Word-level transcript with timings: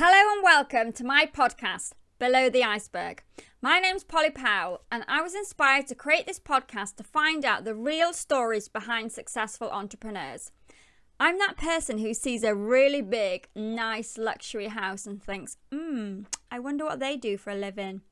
Hello 0.00 0.32
and 0.32 0.44
welcome 0.44 0.92
to 0.92 1.02
my 1.02 1.26
podcast, 1.26 1.90
Below 2.20 2.50
the 2.50 2.62
Iceberg. 2.62 3.24
My 3.60 3.80
name's 3.80 4.04
Polly 4.04 4.30
Powell, 4.30 4.82
and 4.92 5.04
I 5.08 5.22
was 5.22 5.34
inspired 5.34 5.88
to 5.88 5.96
create 5.96 6.24
this 6.24 6.38
podcast 6.38 6.94
to 6.98 7.02
find 7.02 7.44
out 7.44 7.64
the 7.64 7.74
real 7.74 8.12
stories 8.12 8.68
behind 8.68 9.10
successful 9.10 9.68
entrepreneurs. 9.68 10.52
I'm 11.18 11.36
that 11.40 11.56
person 11.56 11.98
who 11.98 12.14
sees 12.14 12.44
a 12.44 12.54
really 12.54 13.02
big, 13.02 13.48
nice 13.56 14.16
luxury 14.16 14.68
house 14.68 15.04
and 15.04 15.20
thinks, 15.20 15.56
hmm, 15.72 16.20
I 16.48 16.60
wonder 16.60 16.84
what 16.84 17.00
they 17.00 17.16
do 17.16 17.36
for 17.36 17.50
a 17.50 17.56
living. 17.56 18.02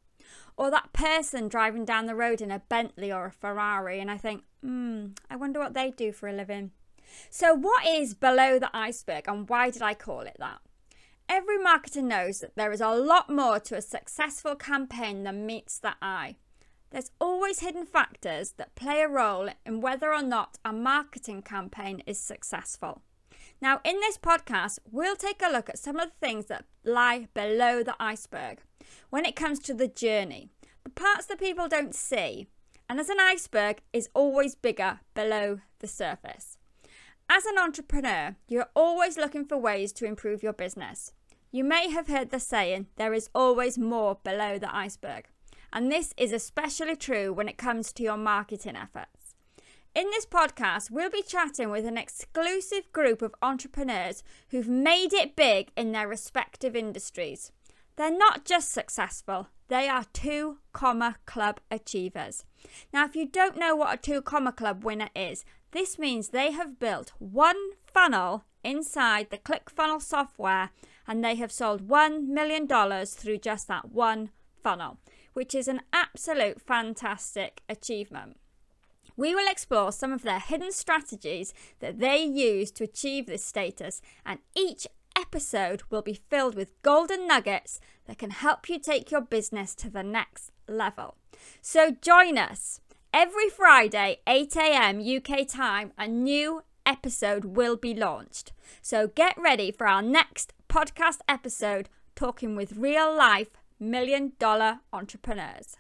Or 0.56 0.72
that 0.72 0.92
person 0.92 1.46
driving 1.46 1.84
down 1.84 2.06
the 2.06 2.16
road 2.16 2.40
in 2.40 2.50
a 2.50 2.62
Bentley 2.68 3.12
or 3.12 3.26
a 3.26 3.30
Ferrari, 3.30 4.00
and 4.00 4.10
I 4.10 4.18
think, 4.18 4.42
hmm, 4.60 5.10
I 5.30 5.36
wonder 5.36 5.60
what 5.60 5.74
they 5.74 5.92
do 5.92 6.10
for 6.10 6.28
a 6.28 6.32
living. 6.32 6.72
So, 7.30 7.54
what 7.54 7.86
is 7.86 8.12
below 8.14 8.58
the 8.58 8.76
iceberg, 8.76 9.28
and 9.28 9.48
why 9.48 9.70
did 9.70 9.82
I 9.82 9.94
call 9.94 10.22
it 10.22 10.38
that? 10.40 10.58
Every 11.28 11.58
marketer 11.58 12.02
knows 12.02 12.40
that 12.40 12.54
there 12.54 12.72
is 12.72 12.80
a 12.80 12.94
lot 12.94 13.28
more 13.28 13.58
to 13.60 13.76
a 13.76 13.82
successful 13.82 14.54
campaign 14.54 15.24
than 15.24 15.46
meets 15.46 15.78
the 15.78 15.94
eye. 16.00 16.36
There's 16.90 17.10
always 17.20 17.60
hidden 17.60 17.84
factors 17.84 18.52
that 18.52 18.76
play 18.76 19.00
a 19.02 19.08
role 19.08 19.48
in 19.64 19.80
whether 19.80 20.12
or 20.12 20.22
not 20.22 20.58
a 20.64 20.72
marketing 20.72 21.42
campaign 21.42 22.02
is 22.06 22.20
successful. 22.20 23.02
Now, 23.60 23.80
in 23.84 23.96
this 24.00 24.18
podcast, 24.18 24.78
we'll 24.90 25.16
take 25.16 25.42
a 25.42 25.50
look 25.50 25.68
at 25.68 25.78
some 25.78 25.98
of 25.98 26.10
the 26.10 26.26
things 26.26 26.46
that 26.46 26.64
lie 26.84 27.28
below 27.34 27.82
the 27.82 27.96
iceberg 27.98 28.60
when 29.10 29.24
it 29.24 29.34
comes 29.34 29.58
to 29.60 29.74
the 29.74 29.88
journey, 29.88 30.50
the 30.84 30.90
parts 30.90 31.26
that 31.26 31.40
people 31.40 31.68
don't 31.68 31.94
see. 31.94 32.46
And 32.88 33.00
as 33.00 33.08
an 33.08 33.18
iceberg 33.18 33.80
is 33.92 34.08
always 34.14 34.54
bigger 34.54 35.00
below 35.14 35.60
the 35.80 35.88
surface. 35.88 36.56
As 37.28 37.44
an 37.46 37.58
entrepreneur, 37.58 38.36
you're 38.46 38.68
always 38.76 39.16
looking 39.16 39.44
for 39.44 39.56
ways 39.56 39.92
to 39.94 40.04
improve 40.04 40.44
your 40.44 40.52
business. 40.52 41.12
You 41.52 41.64
may 41.64 41.90
have 41.90 42.08
heard 42.08 42.30
the 42.30 42.40
saying, 42.40 42.88
there 42.96 43.14
is 43.14 43.30
always 43.34 43.78
more 43.78 44.18
below 44.22 44.58
the 44.58 44.74
iceberg. 44.74 45.26
And 45.72 45.90
this 45.90 46.12
is 46.16 46.32
especially 46.32 46.96
true 46.96 47.32
when 47.32 47.48
it 47.48 47.58
comes 47.58 47.92
to 47.92 48.02
your 48.02 48.16
marketing 48.16 48.76
efforts. 48.76 49.34
In 49.94 50.10
this 50.10 50.26
podcast, 50.26 50.90
we'll 50.90 51.10
be 51.10 51.22
chatting 51.22 51.70
with 51.70 51.86
an 51.86 51.96
exclusive 51.96 52.92
group 52.92 53.22
of 53.22 53.34
entrepreneurs 53.40 54.22
who've 54.50 54.68
made 54.68 55.14
it 55.14 55.36
big 55.36 55.70
in 55.76 55.92
their 55.92 56.08
respective 56.08 56.76
industries. 56.76 57.52
They're 57.96 58.16
not 58.16 58.44
just 58.44 58.72
successful, 58.72 59.48
they 59.68 59.88
are 59.88 60.04
two 60.12 60.58
comma 60.72 61.16
club 61.24 61.60
achievers. 61.70 62.44
Now, 62.92 63.06
if 63.06 63.16
you 63.16 63.26
don't 63.26 63.56
know 63.56 63.74
what 63.74 63.94
a 63.94 63.96
two 63.96 64.20
comma 64.20 64.52
club 64.52 64.84
winner 64.84 65.08
is, 65.16 65.44
this 65.72 65.98
means 65.98 66.28
they 66.28 66.52
have 66.52 66.78
built 66.78 67.12
one 67.18 67.70
funnel 67.86 68.44
inside 68.62 69.30
the 69.30 69.38
ClickFunnels 69.38 70.02
software 70.02 70.70
and 71.06 71.24
they 71.24 71.34
have 71.36 71.52
sold 71.52 71.88
$1 71.88 72.26
million 72.26 72.66
through 73.06 73.38
just 73.38 73.68
that 73.68 73.90
one 73.90 74.30
funnel, 74.62 74.98
which 75.32 75.54
is 75.54 75.68
an 75.68 75.82
absolute 75.92 76.60
fantastic 76.60 77.62
achievement. 77.68 78.36
We 79.16 79.34
will 79.34 79.50
explore 79.50 79.92
some 79.92 80.12
of 80.12 80.22
their 80.22 80.40
hidden 80.40 80.72
strategies 80.72 81.54
that 81.80 82.00
they 82.00 82.22
use 82.22 82.70
to 82.72 82.84
achieve 82.84 83.26
this 83.26 83.44
status, 83.44 84.02
and 84.24 84.40
each 84.54 84.86
episode 85.16 85.82
will 85.88 86.02
be 86.02 86.20
filled 86.28 86.54
with 86.54 86.80
golden 86.82 87.26
nuggets 87.26 87.80
that 88.06 88.18
can 88.18 88.30
help 88.30 88.68
you 88.68 88.78
take 88.78 89.10
your 89.10 89.22
business 89.22 89.74
to 89.76 89.88
the 89.88 90.02
next 90.02 90.52
level. 90.68 91.16
So 91.62 91.90
join 91.90 92.36
us. 92.36 92.80
Every 93.12 93.48
Friday, 93.48 94.18
8 94.26 94.56
a.m. 94.56 95.00
UK 95.00 95.48
time, 95.48 95.92
a 95.96 96.06
new 96.06 96.62
episode 96.86 97.44
will 97.44 97.76
be 97.76 97.92
launched. 97.94 98.52
So 98.80 99.08
get 99.08 99.36
ready 99.36 99.70
for 99.70 99.86
our 99.86 100.02
next 100.02 100.54
podcast 100.68 101.18
episode 101.28 101.88
talking 102.14 102.56
with 102.56 102.76
real 102.76 103.14
life 103.14 103.50
million 103.78 104.32
dollar 104.38 104.80
entrepreneurs. 104.92 105.76